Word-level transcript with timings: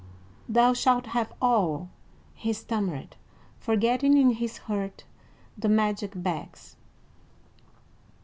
"Thou 0.49 0.73
shalt 0.73 1.05
have 1.05 1.31
all," 1.39 1.89
he 2.33 2.53
stammered, 2.53 3.15
forgetting, 3.59 4.17
in 4.17 4.31
his 4.31 4.57
hurt, 4.57 5.03
the 5.55 5.69
magic 5.69 6.13
bags. 6.15 6.75